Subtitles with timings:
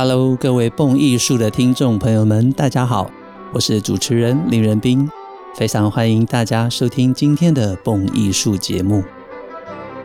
[0.00, 3.10] Hello，各位蹦艺术的听众朋友们，大家好，
[3.52, 5.10] 我是主持人林仁斌，
[5.56, 9.02] 非常欢迎大家收听今天的蹦艺术节目。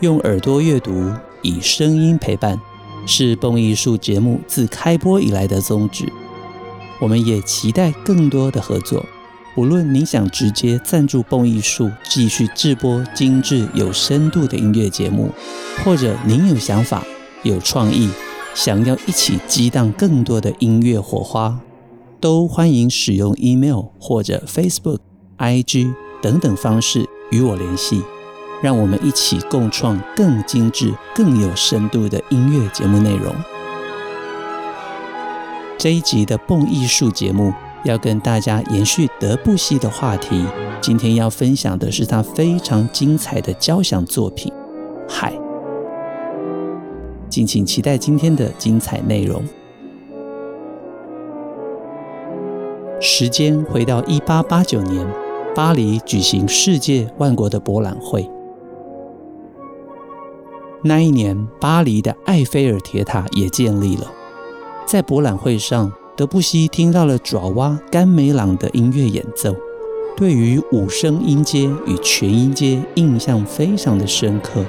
[0.00, 1.12] 用耳朵阅读，
[1.42, 2.60] 以声音陪伴，
[3.06, 6.12] 是蹦艺术节目自开播以来的宗旨。
[6.98, 9.06] 我们也期待更多的合作。
[9.56, 15.30] 无论您想直接赞助蹦艺术，继续制播精致有深度的音乐节目，
[15.84, 17.04] 或者您有想法、
[17.44, 18.10] 有创意，
[18.54, 21.58] 想要一起激荡更多的音乐火花，
[22.20, 24.98] 都欢迎使用 email 或者 Facebook、
[25.38, 28.02] IG 等等方式与我联系，
[28.62, 33.34] 让我们一起共创更精致、更有深度的音乐节目内容。
[35.76, 37.52] 这一集的蹦艺术节目。
[37.84, 40.46] 要跟大家延续德布西的话题，
[40.80, 44.50] 今天要分享的是他非常精彩的交响作品
[45.12, 45.30] 《海》，
[47.34, 49.42] 敬请期待今天的精彩内容。
[53.00, 55.04] 时间回到一八八九年，
[55.52, 58.30] 巴黎举行世界万国的博览会。
[60.84, 64.12] 那一年，巴黎的埃菲尔铁塔也建立了，
[64.86, 65.92] 在博览会上。
[66.16, 69.52] 德布西听到了爪哇甘美朗的音乐演奏，
[70.16, 74.64] 对于五声音阶与全音阶印象非常的深刻。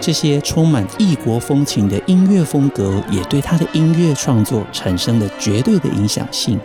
[0.00, 6.60] 这些充满异国风情的音乐风格，也对他的音乐创作产生了绝对的影响性。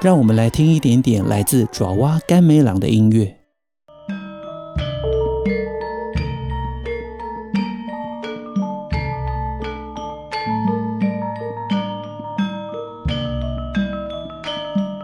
[0.00, 3.36] 让我们来听一点点来自爪哇甘美朗的音乐。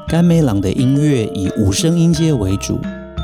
[0.08, 2.78] 甘美朗的音乐以五声音阶为主，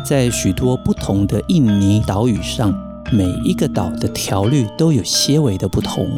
[0.05, 2.75] 在许多不同的印尼岛屿上，
[3.15, 6.09] 每一个岛的调律都有些微的不同。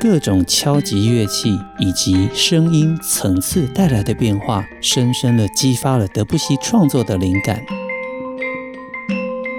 [0.00, 7.64] 各种敲击乐器以及声音层次带来的变化，深深地激发了德布西创作的灵感，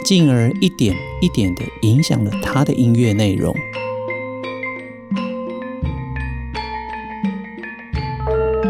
[0.06, 3.54] 进而一点一点地影响了他的音乐内容。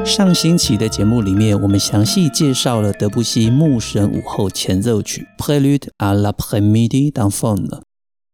[0.06, 7.82] 上星期的节目里面，我们详细介绍了德布西《牧神午后前奏曲》（Prelude à l'après-midi d'automne）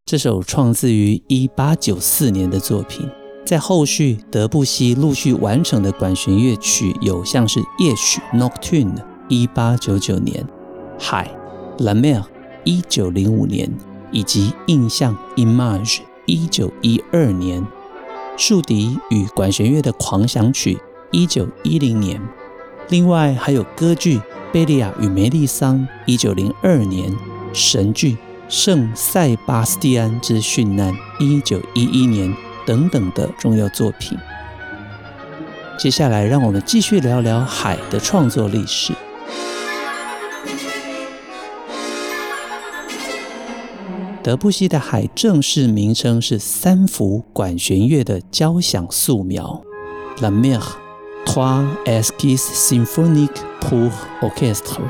[0.05, 3.09] 这首创自于1894年的作品。
[3.45, 10.43] 在后续，德布西陆续完成的管弦乐曲有像是《夜曲》（Nocturne） 1899年，
[10.99, 11.33] 《海》
[11.83, 12.23] （La Mer）
[12.65, 13.71] 1905年，
[14.11, 17.63] 以及《印象》（Image） 1912年，
[18.35, 20.75] 《竖笛与管弦乐的狂想曲》。
[21.11, 22.21] 一九一零年，
[22.87, 24.17] 另外还有歌剧
[24.53, 27.13] 《贝利亚与梅丽桑》一九零二年，
[27.51, 28.13] 神剧
[28.47, 32.33] 《圣塞巴斯蒂安之殉难》一九一一年
[32.65, 34.17] 等等的重要作品。
[35.77, 38.93] 接下来，让我们继续聊聊海的创作历史。
[44.23, 49.61] 德布西的海正式名称是三幅管弦乐的交响素描
[50.21, 50.61] ，La Mer。
[51.31, 53.89] Trois Esquisses Symphoniques pour
[54.21, 54.81] Orchestre，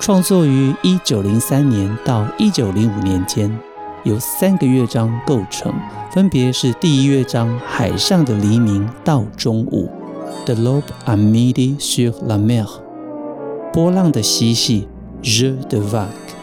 [0.00, 3.56] 创作于一九零三年到一九零五年间，
[4.02, 5.72] 由三个乐章构成，
[6.10, 9.88] 分别是第一乐章《海上的黎明到中午》
[10.52, 12.66] （De l'aube à midi sur la mer），
[13.72, 14.88] 波浪的嬉戏
[15.22, 16.34] （Jeux de vagues），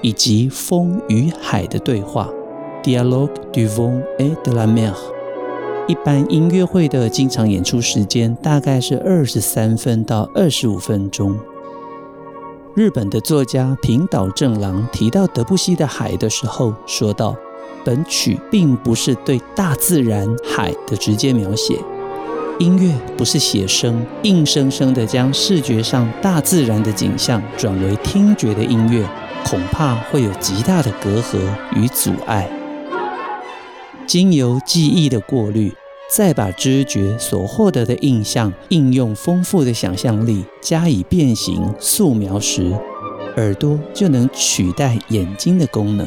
[0.00, 2.28] 以及风与海的对话
[2.84, 4.94] （Dialogue du vent et de la mer）。
[5.88, 11.38] 一般音乐会的经常演出时间大概是二十三分到二十五分钟。
[12.74, 17.36] 日本的作家平岛正郎提到德布西的海的时候，说道
[17.86, 21.78] ：“本曲并不是对大自然海的直接描写，
[22.58, 29.08] 音乐不是写生，硬生生的将视觉上大自然的景象转为听觉的音乐，
[29.44, 31.38] 恐怕会有极大的隔阂
[31.76, 32.50] 与阻碍。”
[34.06, 35.72] 经由记忆的过滤，
[36.08, 42.72] 再把知觉所获得的印象应用丰富的想象力加以变形素描时，
[43.36, 46.06] 耳朵就能取代眼睛的功能。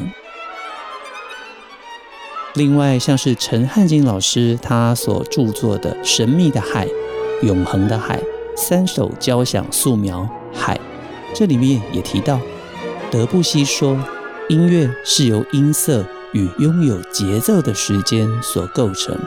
[2.54, 6.86] 另外，像是陈汉金老师他所著作的《神秘的海》
[7.46, 8.18] 《永恒的海》
[8.56, 10.22] 三首交响素描
[10.56, 10.74] 《海》，
[11.34, 12.40] 这里面也提到，
[13.10, 13.96] 德布西说，
[14.48, 16.04] 音乐是由音色。
[16.32, 19.18] 与拥有节奏的时间所构成。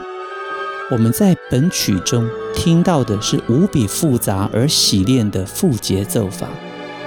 [0.90, 6.46] 我们在本曲中听到的是无比复杂而洗练的复节奏法，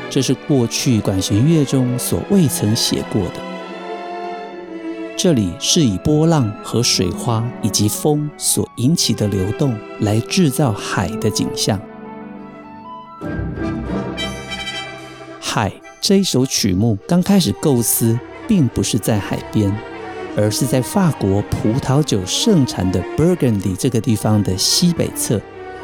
[0.10, 3.34] 这是过去管弦乐中所未曾写过的。
[5.16, 11.80] 这里是以波浪和水花以及风所引起的流动来制造海的景象。
[15.40, 15.72] 海
[16.02, 19.72] 这一首曲目刚开始构思，并不是在海边，
[20.38, 25.42] 而是在法国葡萄酒盛产的 Burgundy 这个地方的西北侧。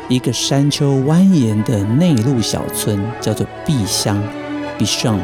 [0.10, 4.22] 一个山丘蜿蜒的内陆小村，叫做碧乡
[4.78, 5.18] Bichon。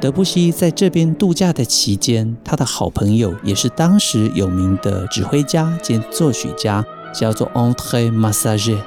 [0.00, 8.78] 德布西在这边度假的期间，他的好朋友也是当时有名的指挥家兼作曲家，叫做 Andre Massager。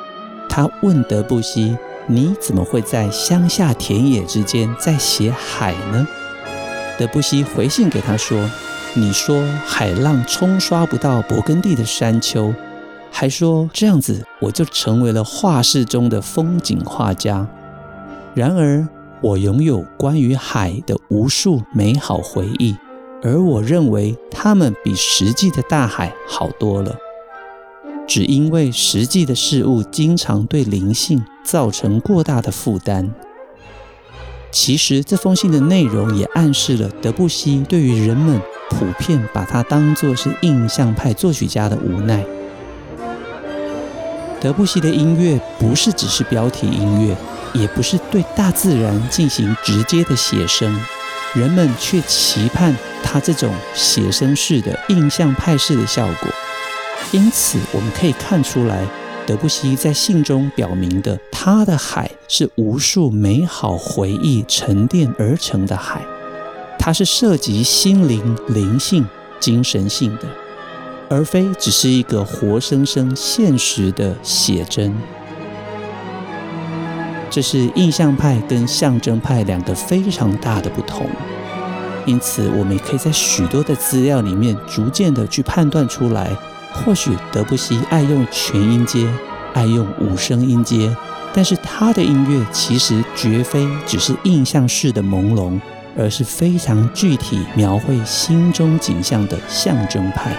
[0.50, 1.78] 他问德布西
[2.08, 6.06] ：“你怎么会在乡下田野之间在写海呢？”
[6.98, 8.50] 德布西回信给他说
[8.96, 12.54] ：“你说海浪冲刷不到勃艮第的山丘。”
[13.12, 17.48] 还说这样子我就成为了画室中的风景画家。
[18.34, 18.86] 然而，
[19.22, 22.76] 我拥有关于海的无数美好回忆，
[23.24, 26.96] 而我认为它们比实际的大海好多了。
[28.08, 33.10] 只因为实际的事物经常对灵性造成过大的负担。
[34.56, 42.24] 其实，这封信的内容也暗示了德布西对于人们普遍把他当作是印象派作曲家的无奈。
[44.40, 47.14] 德布西的音乐不是只是标题音乐，
[47.54, 50.74] 也不是对大自然进行直接的写生，
[51.34, 52.74] 人们却期盼
[53.04, 56.32] 他这种写生式的印象派式的效果。
[57.12, 58.86] 因此，我们可以看出来，
[59.26, 66.02] 德布西在信中表明的，他的海是无数美好回忆沉淀而成的海，
[66.78, 69.06] 它是涉及心灵、灵性、
[69.40, 70.24] 精神性的。
[71.08, 74.92] 而非只是一个活生生现实的写真，
[77.30, 81.08] 这是印象派跟象征派两个非常大的不同。
[82.08, 86.36] 因此，我们也可以在许多的资料里面逐渐的去判断出来，
[86.84, 89.08] 或许德布西爱用全音阶，
[89.54, 90.96] 爱用五声音阶，
[91.34, 95.60] 但是他的音乐其实绝非只是印象式的朦胧，
[95.98, 100.32] 而是非常具体描绘心中景象的象征派。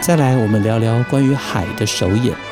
[0.00, 2.49] 再来，我们聊聊关于海的首演。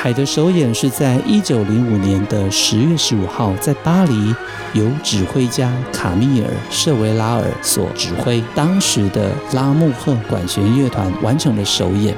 [0.00, 4.32] 海的首演是在一九零五年的十月十五号，在巴黎
[4.72, 12.16] 由指挥家卡米尔·舍维拉尔所指挥，当时的拉穆赫管弦乐团完成了首演。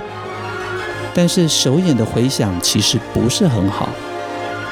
[1.15, 3.89] 但是首演的回响其实不是很好。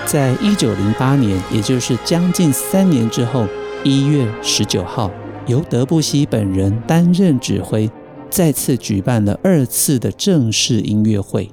[0.04, 3.46] 在一九零八年，也就是将近三年之后，
[3.84, 5.10] 一月十九号，
[5.46, 7.90] 由德布西本人担任指挥。
[8.28, 11.50] 再次举办了二次的正式音乐会，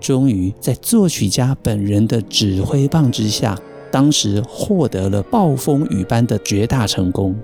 [0.00, 3.58] 终于在作曲家本人的指挥棒之下，
[3.90, 7.34] 当时获得了暴风雨般的绝大成功。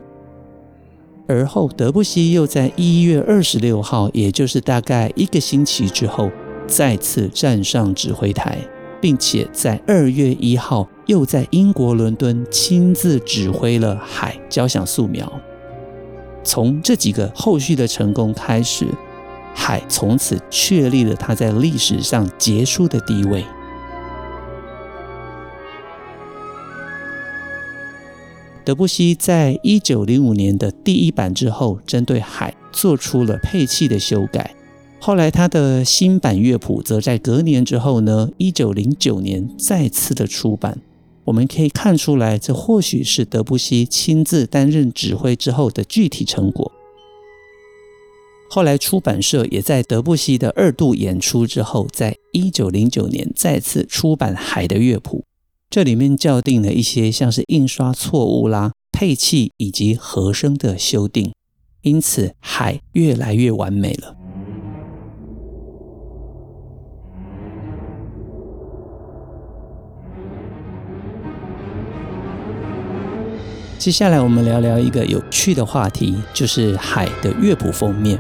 [1.27, 6.31] 而后，德布西又在一月二十六号，也就是大概一个星期之后，
[6.67, 8.59] 再次站上指挥台，
[9.01, 15.27] 并且在二月一号又在英国伦敦亲自指挥了《海交响素描》。
[16.46, 18.87] 从这几个后续的成功开始，
[19.55, 23.44] 海从此确立了他在历史上杰出的地位。
[28.65, 34.55] 德布西在一九零五年的第一版之后，针对海做出了配器的修改。
[34.99, 40.79] 后来他的新版乐谱则在隔年之后呢，一九零九年再次的出版。
[41.25, 46.73] 我们可以看出来，这或许是德布西亲自担任指挥之后的具体成果。
[48.55, 55.25] 后来出版社也在德布西的二度演出之后，在一九零九年再次出版《海》的乐谱，
[55.69, 61.32] 这里面校订了一些像是印刷错误啦、配器以及和声的修订，
[61.82, 64.15] 因此《海》越来越完美了。
[73.81, 78.17] 接下来我们聊聊一个有趣的话题，就是海的乐谱封面。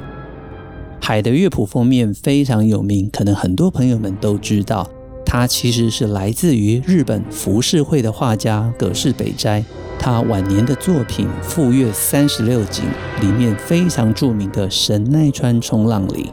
[1.06, 4.88] 海的乐谱封面非常有名，可能很多朋友们都知道，
[5.22, 9.62] 它其实是来自于日本浮世绘的画家葛饰北斋，
[9.98, 12.86] 他晚年的作品《富岳三十六景》
[13.20, 16.30] 里面非常著名的神奈川冲浪里。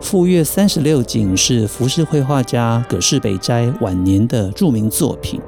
[0.04, 5.40] 《富岳三十六景》是浮世绘画家葛饰北斋晚年的著名作品。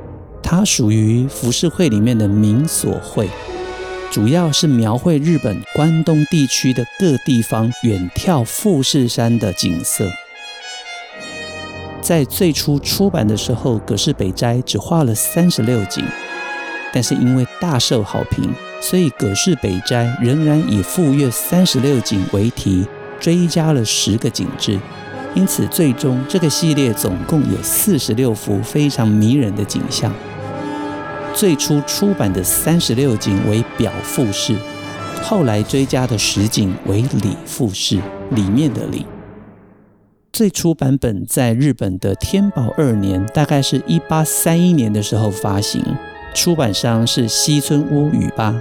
[0.42, 3.28] 它属于浮世绘里面的名所绘，
[4.10, 10.10] 主要是描绘日本关东地区的各地方远眺富士山的景色。
[12.00, 16.04] 在最初出版的时候，葛饰北斋只画了三十六景，
[16.92, 22.86] 但是因为大受好评，所以葛饰北斋仍然以富岳三十六景为题，
[23.20, 24.78] 追加了十个景致。
[25.34, 30.10] 因此，最终这个系列总共有四十六幅非常迷人的景象。
[31.36, 34.56] 最初出版的三十六景为表复式，
[35.22, 38.00] 后来追加的十景为里复式，
[38.30, 39.04] 里面的里。
[40.32, 45.84] 最初版本在日本的天宝二年，大概是一八三一年的时候发行，
[46.34, 48.58] 出版商是西村屋宇吧。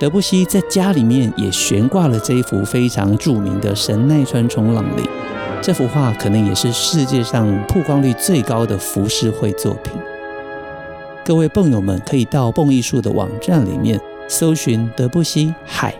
[0.00, 5.08] 德布西在家里面也悬挂了这一幅非常著名的神奈川冲浪里。
[5.62, 9.92] 这幅画可能也是世界上曝光率最高的浮世绘作品。
[11.26, 15.92] 各位蹦友们可以到蹦艺术的网站里面搜寻德布西海，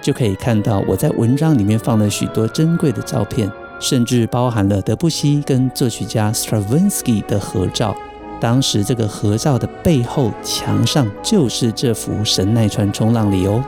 [0.00, 3.50] 就可以看到我在文章里面放了许多珍贵的照片，
[3.80, 7.96] 甚至包含了德布西跟作曲家 Stravinsky 的合照。
[8.40, 13.64] 当时这个合照的背后墙上就是这幅神奈川冲浪里哦。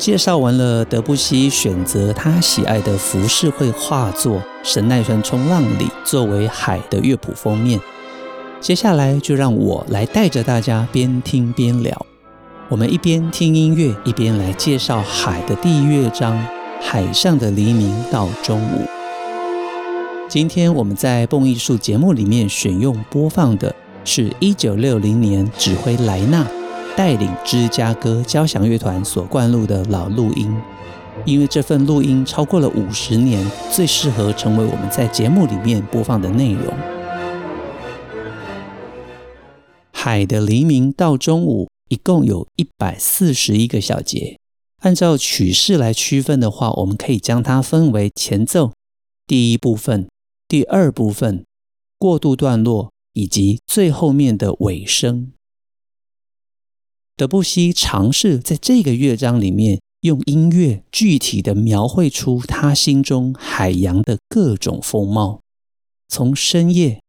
[0.00, 7.78] 介绍完了德布西选择他喜爱的浮世绘画作《神奈川冲浪里》作为海的乐谱封面，
[8.62, 12.06] 接下来就让我来带着大家边听边聊。
[12.70, 16.34] 我们一边听音乐，一边来介绍海的第一乐章
[16.80, 18.78] 《海上的黎明到中午》。
[20.30, 23.74] 今天我们在蹦艺术节目里面选用播放的
[24.06, 26.46] 是一九六零年指挥莱纳。
[26.96, 30.54] 带领芝加哥交响乐团所灌录的老录音，
[31.24, 36.74] 因为这份录音超过了五十年，最适合成为我们在节目里面播放的内容。
[39.92, 44.38] 海的黎明到中午，一共有一百四十一个小节。
[44.80, 48.72] 按照曲式来区分的话，我们可以将它分为前奏、
[49.26, 50.08] 第一部分、
[50.48, 51.44] 第二部分、
[51.98, 55.32] 过渡段落以及最后面的尾声。
[57.20, 65.42] 德布西尝试在这个乐章里面用音乐具体的描绘出他心中海洋的各种风貌，
[66.08, 67.02] 从深夜、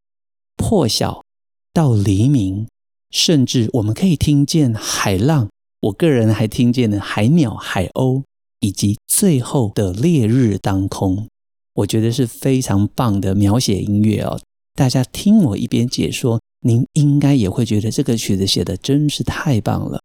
[0.57, 1.23] 破晓
[1.71, 2.67] 到黎明，
[3.09, 5.47] 甚至我们可以听见海浪。
[5.79, 8.23] 我个人还听见了海鸟、海鸥，
[8.59, 11.29] 以及最后的烈日当空。
[11.75, 14.37] 我觉得是非常棒的描写音乐哦。
[14.75, 16.41] 大家听我一边解说。
[16.63, 19.99] 您应该也会觉得这个曲子写的真是太棒了。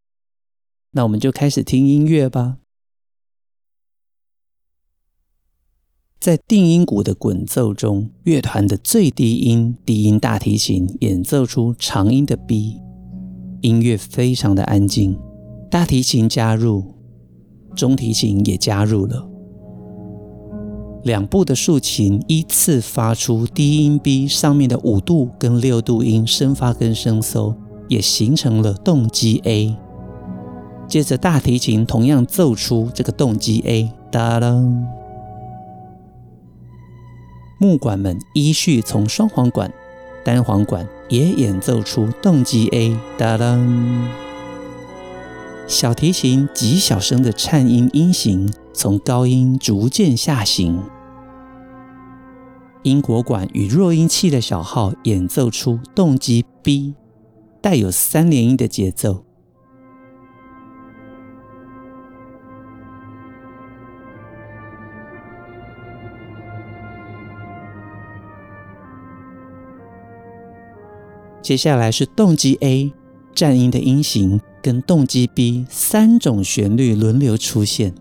[0.97, 2.57] 那我们就开始听音乐吧。
[6.19, 12.81] 在定音鼓的滚奏中，乐团的最低音低音大提琴演奏出长音的 B，
[13.61, 15.21] 音乐非常的安静。
[15.71, 16.95] 大提琴加入，
[17.75, 19.29] 中提琴也加入了。
[21.05, 27.55] 两部的竖琴依次发出低音 B 上面的五度跟六度音升发跟升收，
[27.87, 29.77] 也形成了动机 A。
[30.89, 34.55] 接着大提琴同样奏出这个动机 A，哒哒。
[37.59, 39.73] 木管们依序从双簧管、
[40.25, 43.59] 单簧管也演奏出动机 A，哒哒。
[45.67, 50.81] 小提琴极小声的颤音音型从高音逐渐下行。
[52.85, 56.95] 英国管与弱音器的小号演奏出动机 B，
[57.61, 59.26] 带有三连音的节奏。
[71.43, 72.93] 接下来是动机 A，
[73.35, 77.95] 战音的音型跟动机 B 三种旋律轮流出现。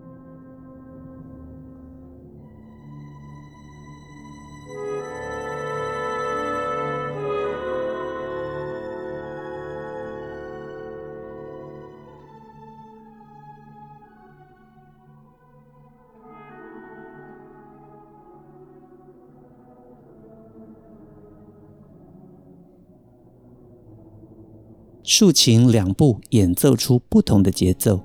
[25.18, 28.04] 竖琴两部演奏出不同的节奏，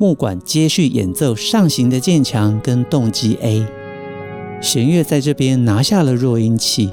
[0.00, 3.66] 木管接续演奏上行的渐强跟动机 A，
[4.58, 6.90] 弦乐在这边拿下了弱音器，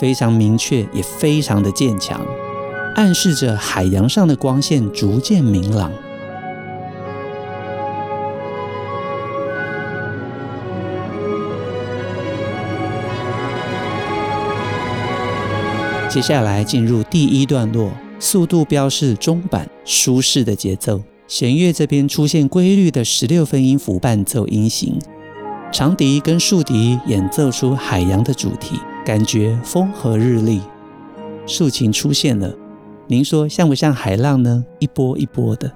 [0.00, 2.24] 非常明确也非常的渐强，
[2.94, 5.90] 暗示着海洋上的光线逐渐明朗。
[16.08, 17.90] 接下来进入第一段落，
[18.22, 24.96] 速度标示中板，舒适的节奏，弦乐这边出现规律的十六分音符伴奏音型，
[25.72, 30.60] 长笛跟竖笛演奏出海洋的主题，感觉风和日丽。
[31.48, 32.54] 竖琴出现了，
[33.08, 34.64] 您说像不像海浪呢？
[34.78, 35.72] 一波一波的。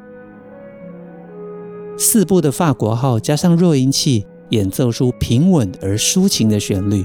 [1.98, 7.04] 四部的法国号加上弱音器，演奏出平稳而抒情的旋律。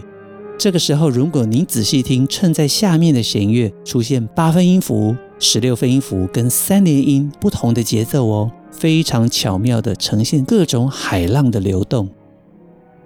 [0.62, 12.08] 这个时候，如果您仔细听，衬在下面的弦乐出现八分音符、十六分音符跟三连音不同的节奏哦，非常巧妙地呈现各种海浪的流动。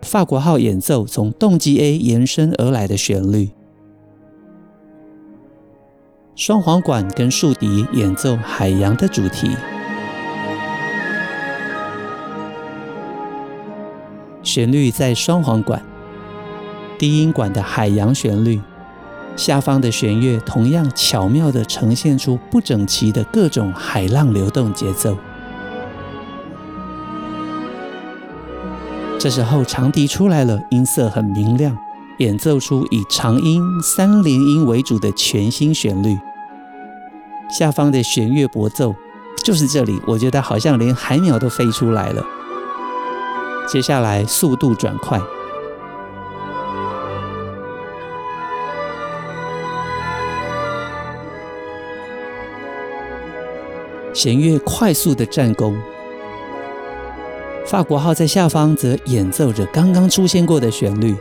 [0.02, 3.52] 法国号演奏从动机 A 延伸而来的旋律。
[6.36, 9.50] 双簧管跟竖笛演奏海洋的主题，
[14.44, 15.82] 旋律在双簧管，
[16.98, 18.62] 低音管的海洋旋律，
[19.36, 25.18] 下方的弦乐同样巧妙地呈现出不整齐的各种海浪流动节奏。
[29.20, 31.78] 这时候长笛出来了，音色很明亮。
[32.20, 36.18] 演奏出以长音三连音为主的全新旋律，
[37.50, 38.96] 下方的弦乐拨奏
[39.44, 42.24] 就是这里，我觉得好像连海鸟都飞出来了。
[43.68, 45.20] 接下来速度转快，
[54.16, 55.78] 弦乐快速的战功。
[57.66, 61.14] 法国号在下方则演奏着刚刚出现过的旋律。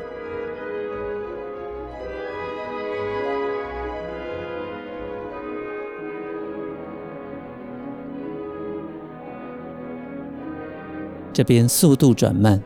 [11.32, 12.62] 这边速度转慢，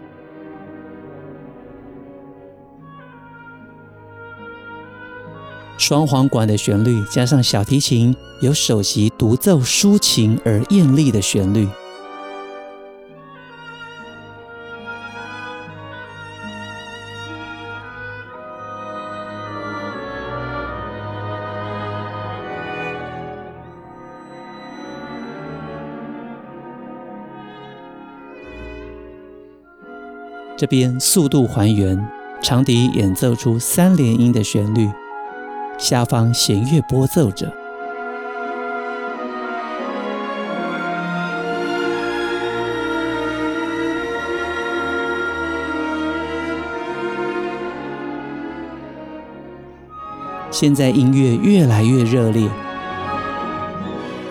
[5.88, 11.66] 双簧管的旋律加上小提琴有首席独奏抒情而艳丽的旋律。
[30.55, 32.07] 这边速度还原，
[32.42, 34.87] 长笛演奏出三连音的旋律，
[35.79, 37.51] 下方弦乐拨奏着。
[50.51, 52.49] 现在音乐越来越热烈，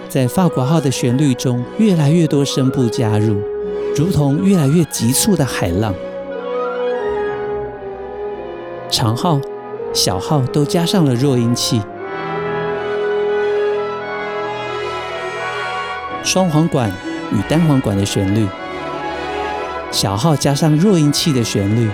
[0.09, 3.41] 在法国号的旋律中，越来越多声部加入，
[3.95, 5.93] 如同越来越急促的海浪。
[8.89, 9.39] 长号、
[9.97, 11.81] 小号都加上了弱音器，
[16.23, 16.87] 双簧管
[17.33, 18.45] 与单簧管的旋律，
[19.89, 21.89] 小号加上弱音器的旋律，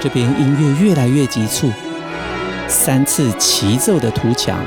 [0.00, 1.70] 这边音乐越来越急促，
[2.66, 4.58] 三次齐奏的图强，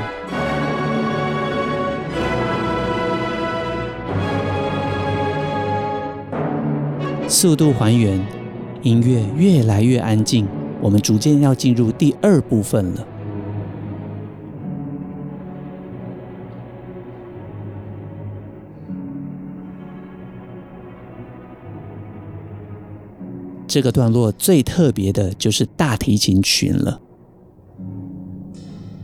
[7.28, 8.18] 速度还原，
[8.80, 10.48] 音乐越来越安静。
[10.82, 13.06] 我们逐渐要进入第二部分了。
[23.66, 27.00] 这个段落最特别的就是大提琴群了。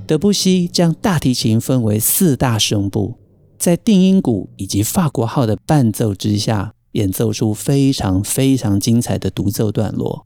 [0.08, 3.14] 德布西将大提琴分为四大声部，
[3.58, 10.25] 在定音鼓以及法国号的伴奏之下，演奏出非常非常精彩的独奏段落。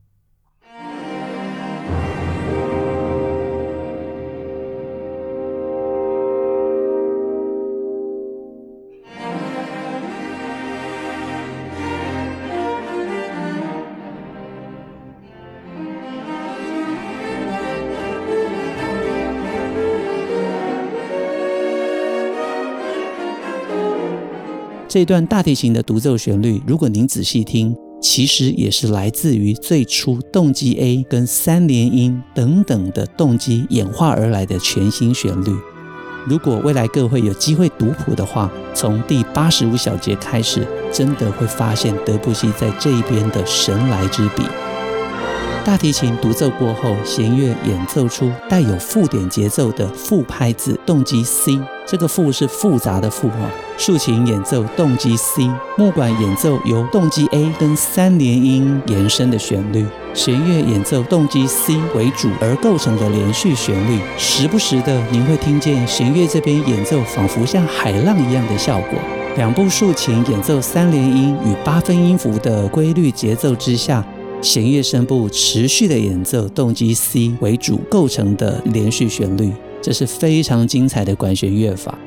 [24.91, 27.73] 这段大提琴的独奏旋律，如果您仔细听，
[28.03, 35.53] 其实也是来自于最初动机 A 跟三连音等等的动机演化而来的全新旋律。
[36.27, 44.43] 如果未来各位有机会读谱的话，从第八十五小节开始，真的会发现德布西在这一边的神来之笔。
[45.63, 53.51] 大提琴独奏过后，弦乐演奏出带有附点节奏的副拍子动机 C，这个复是复杂的复哦。
[53.77, 64.01] 竖琴演奏动机 C，木管演奏由动机 A 跟三连音延伸的旋律，弦乐演奏动机 C 为主而构成的连续旋律。
[64.17, 68.99] 时不时的您会听见弦乐这边演奏仿佛像海浪一样的效果。
[69.37, 74.05] 两部竖琴演奏三连音与八分音符的规律节奏之下，
[74.43, 81.99] 弦乐声部持续的演奏动机 C 为主构成的连续旋律，这是非常精彩的管弦乐法。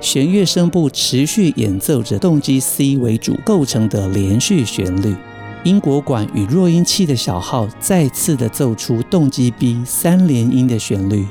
[0.00, 5.16] 弦乐声部持续演奏着动机 C 为主构成的连续旋律，
[5.64, 11.26] 英国管与弱音器的小号再次的奏出动机 B 三连音的旋律，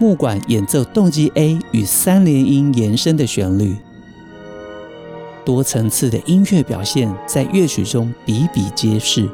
[0.00, 3.76] 木管演奏动机 A 与三连音延伸的旋律，
[5.48, 9.26] 多层次的音乐表现在乐曲中比比皆是。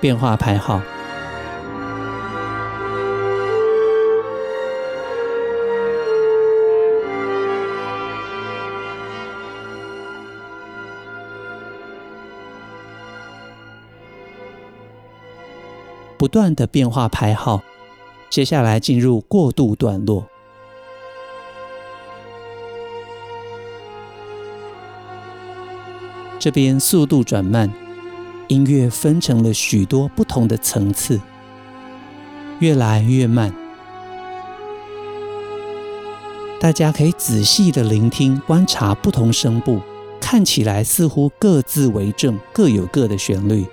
[0.00, 0.82] 变化排号，
[16.26, 17.62] 不断的变化拍号，
[18.28, 20.26] 接下来进入过渡段落，
[26.40, 27.72] 这边速度转慢。
[28.48, 31.20] 音乐分成了许多不同的层次，
[32.58, 33.54] 越来越慢。
[36.58, 39.80] 大家可以仔细的聆听、观察不同声部，
[40.20, 43.64] 看起来似乎各自为政，各有各的旋律，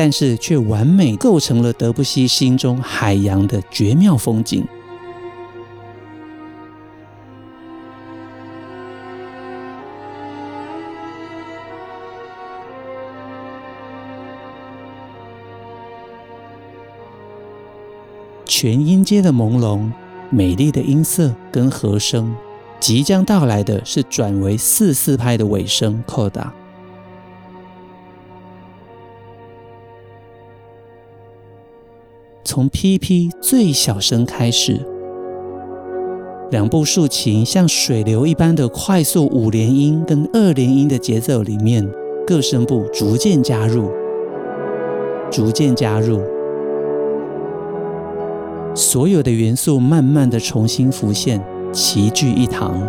[0.00, 4.64] 但是却完美构成了德布西心中海洋的绝妙风景。
[18.46, 19.90] 全音阶的朦胧，
[20.30, 22.32] 美丽的音色跟和声，
[22.78, 26.57] 即将到来的是转为四四拍的尾声，coda。
[32.50, 34.80] 从 PP 最小声开始，
[36.50, 41.86] 两部竖琴像水流一般的快速五连音跟二连音的节奏里面，
[42.26, 43.90] 各声部逐渐加入，
[45.30, 46.22] 逐渐加入。
[48.74, 52.80] 所有的元素慢慢的重新浮现，齐聚一堂。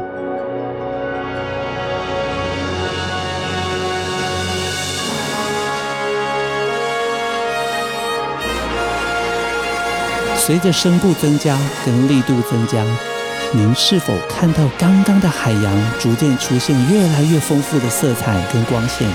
[10.50, 12.84] 随着声部增加跟力度增加，
[13.52, 19.08] 您是否看到刚刚的海洋逐渐出现越来越丰富的色彩跟光线？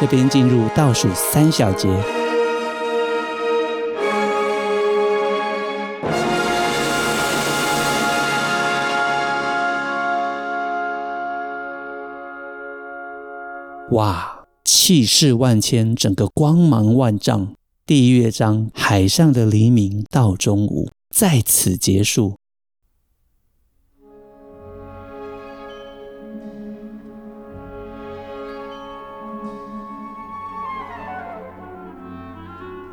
[0.00, 1.90] 这边进入倒数三小节，
[13.90, 14.31] 哇，
[14.84, 17.54] 气势万千，整个光芒万丈。
[17.86, 22.34] 第一乐章《海上的黎明到中午》在此结束。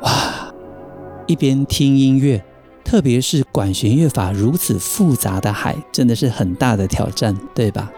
[0.02, 0.54] 哇
[1.26, 2.44] 一边听音乐，
[2.84, 7.90] 特别是管弦乐法如此复杂的海，真的是很大的挑战，对吧？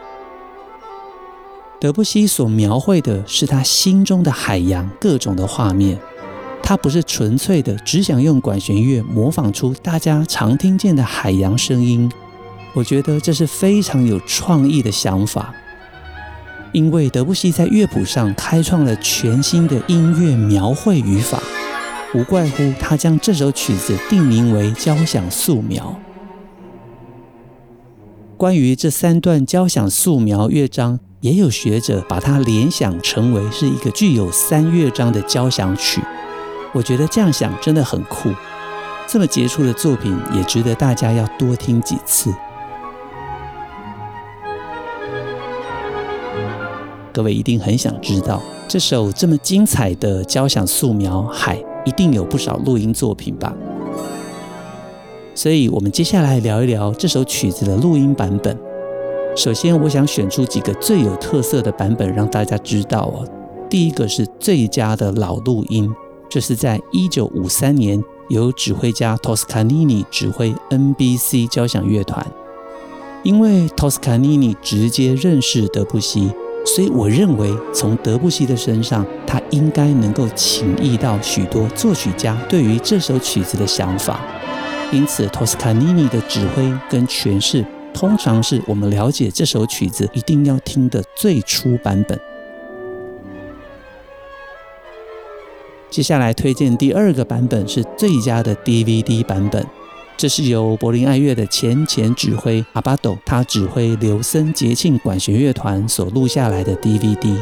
[1.83, 5.99] 德布西所描绘的是他心中的海洋，各种的画面。
[6.63, 12.09] 他不是纯粹的只想用管弦乐模仿出大家常听见的海洋声音。
[12.73, 15.53] 我觉得这是非常有创意的想法，
[16.71, 21.43] 因为德布西在乐谱上开创了全新的音乐描绘语法。
[22.15, 25.99] 无怪乎他将这首曲子定名为交响素描。
[28.37, 36.03] 关于这三段交响素描乐章，也有学者把它联想成为是一个具有三乐章的交响曲。
[36.75, 38.29] 我觉得这样想真的很酷。
[39.07, 42.35] 这么杰出的作品，也值得大家要多听几次。
[47.13, 51.57] 各位一定很想知道，这首这么精彩的交响素描海。
[51.85, 53.53] 一定有不少录音作品吧，
[55.35, 58.72] 所以我们接下来聊一聊这首曲子的录音版本。
[59.35, 63.27] 首先，我想选出几个最有特色的版本让大家知道哦。
[63.71, 65.91] 第一个是最佳的老录音，
[66.29, 72.25] 这是在一九五三年由指挥家托斯卡尼尼指挥 NBC 交响乐团，
[73.23, 76.31] 因为托斯卡尼尼直接认识德布西。
[76.65, 84.21] 所以我认为，从德布西的身上，他应该能够情意到许多作曲家对于这首曲子的想法。
[84.93, 92.19] 因此托斯卡尼尼的指挥跟诠释，通常是我们了解这首曲子一定要听的最初版本。
[95.91, 99.65] 接下来推荐第二个版本是最佳的 DVD 版本，
[100.17, 107.37] 这是由柏林爱乐的前前指挥阿巴斗，他指挥琉森节庆管弦乐团所录下来的 DVD，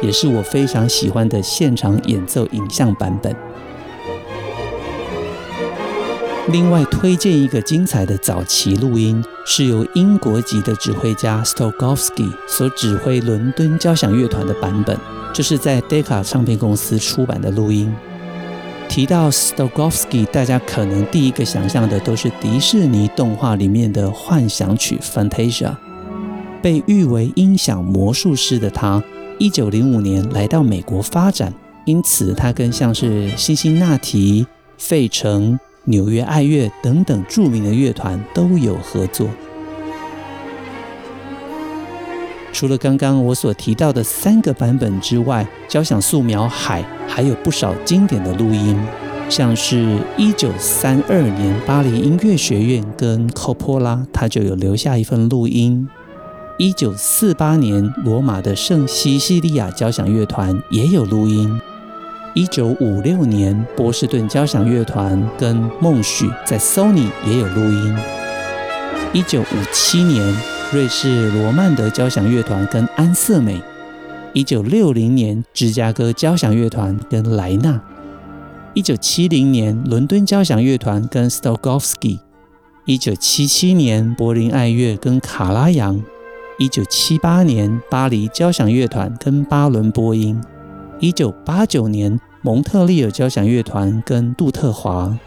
[0.00, 3.34] 也是我非常喜欢的现场演奏影像版本。
[6.52, 14.98] 另外推荐一个精彩的早期录音，是由英国籍的指挥家 Stokowski 所指挥伦敦交响乐团的版本。
[15.32, 17.94] 这是在 Decca 唱片公司出版的录音。
[18.88, 25.76] 提到 Stokowski，大家可能第一个想象的都是迪士尼动画里面的幻想曲 Fantasia。
[26.60, 29.00] 被誉为音响魔术师的他，
[29.38, 34.44] 一九零五年来到美国发展，因此他跟像是辛辛那提、
[34.76, 39.28] 费城、纽约爱乐等等著名的乐团都有合作。
[42.52, 48.76] 除了刚刚我所提到的三个版本之外，交响素描《海》还有不少经典的录音，
[49.28, 55.86] 像是一九三二年巴黎音乐学院跟科波拉他就有留下一份录音；
[56.58, 61.58] 一九四八年罗马的圣西西利亚交响乐团也有录音；
[62.34, 67.96] 一九五六年波士顿交响乐团跟孟许在 Sony 也有录音；
[69.12, 70.34] 一九五七年。
[70.72, 73.60] 瑞士罗曼德交响乐团跟安瑟美，
[74.32, 77.82] 一九六零年芝加哥交响乐团跟莱纳，
[78.72, 82.20] 一九七零年伦敦交响乐团跟 Stokowski，
[82.84, 86.00] 一九七七年柏林爱乐跟卡拉扬，
[86.60, 90.40] 一九七八年巴黎交响乐团跟巴伦波音，
[91.00, 95.18] 一九八九年蒙特利尔交响乐团跟杜特华，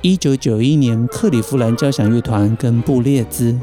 [0.00, 3.56] 一九九一年克里夫兰交响乐团跟布列兹。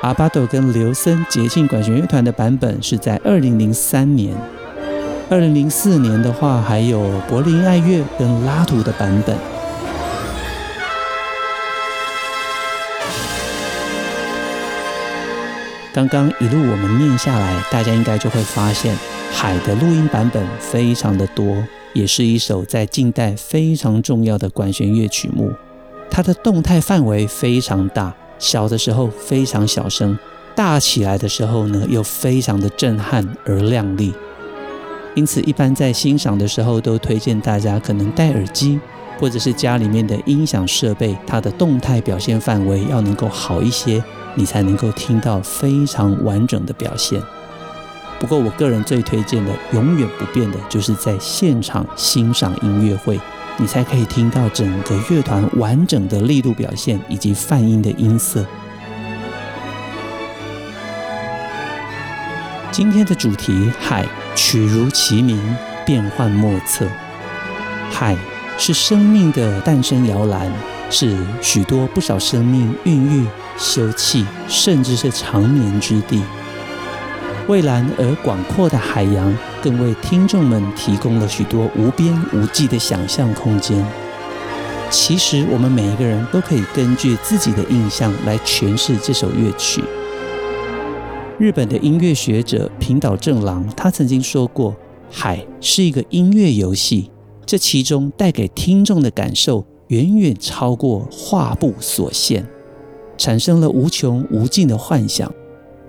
[0.00, 4.36] 阿巴斗跟刘森捷信管弦乐团的版本是在二零零三年，
[5.30, 9.36] 二零零四年的话还有柏林爱乐跟拉图的版本。
[15.92, 18.96] 刚刚一路我们念下来，大家应该就会发现，
[19.30, 25.52] 海的录音版本非常的多，也是一首在近代非常重要的管弦乐曲目，
[26.10, 28.14] 它的动态范围非常大。
[28.38, 30.18] 小的时候非常小声，
[30.54, 34.14] 大起来的时候呢，又非常的震撼而亮丽。
[35.14, 38.80] 因此，一般在欣赏的时候，都推荐大家可能戴耳机，
[39.22, 44.02] 或者是家里面的音响设备，它的动态表现范围要能够好一些，
[44.34, 47.22] 你才能够听到非常完整的表现。
[48.18, 53.20] 不过，我个人最推荐的，永远不变的，就是在现场欣赏音乐会。
[53.58, 58.44] 你才可以听到整个乐团完整的力度表现以及泛音的音色。
[62.72, 64.04] 今天的主题“海”，
[64.34, 65.40] 曲如其名，
[65.86, 66.88] 变幻莫测。
[67.88, 68.16] 海
[68.58, 70.52] 是生命的诞生摇篮，
[70.90, 73.26] 是许多不少生命孕育、
[73.58, 76.22] 休憩，甚至是长眠之地。
[77.48, 83.84] 蔚蓝而广阔的海洋，更为听众们提供了许多无边无际的想象空间。
[84.90, 89.82] 其实，我们每一个人都可以根据自己的印象来诠释这首乐曲。
[91.38, 94.76] 日本的音乐学者平岛正郎，他曾经说过
[95.10, 97.10] ：“海是一个音乐游戏，
[97.44, 102.44] 这其中带给听众的感受远远超过画布所限，
[103.16, 105.32] 产生了无穷无尽的幻想。”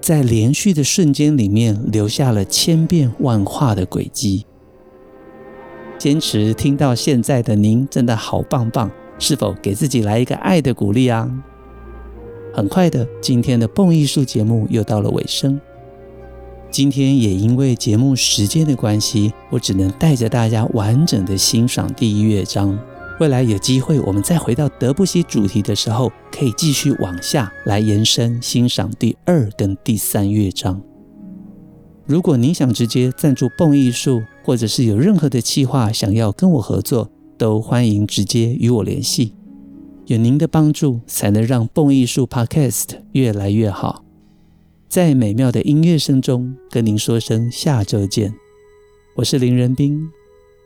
[0.02, 4.46] 在连续的瞬间里面，留下了千变万化的轨迹。
[5.98, 8.92] 坚持听到现在的您，真的好棒棒！
[9.18, 11.32] 是否给自己来一个爱的鼓励啊？
[12.54, 15.58] 很快的，今天的蹦艺术节目又到了尾声。
[16.74, 22.76] 今天也因为节目时间的关系，我只能带着大家完整的欣赏第一乐章。
[23.20, 30.82] 未来有机会，我们再回到德布西主题的时候，可以继续往下来延伸欣赏第二跟第三乐章。
[32.08, 39.36] 如果您想直接赞助蹦艺术，或者是有任何的计划想要跟我合作，都欢迎直接与我联系。
[40.08, 44.03] 有您的帮助，才能让蹦艺术 Podcast 越来越好。
[44.94, 48.32] 在美妙的音乐声中，跟您说声下周见。
[49.16, 50.08] 我是林仁斌，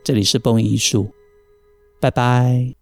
[0.04, 1.10] 这里是蹦艺术。
[2.02, 2.77] 拜拜。